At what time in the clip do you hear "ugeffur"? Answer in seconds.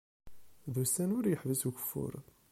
1.67-2.13